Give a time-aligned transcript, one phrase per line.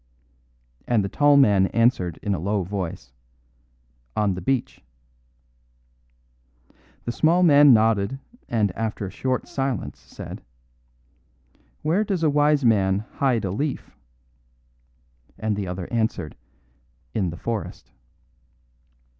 [0.87, 3.11] And the tall man answered in a low voice:
[4.15, 4.81] "On the beach."
[7.05, 8.17] The small man nodded,
[8.49, 10.41] and after a short silence said:
[11.83, 13.95] "Where does a wise man hide a leaf?"
[15.37, 16.35] And the other answered:
[17.13, 17.91] "In the forest."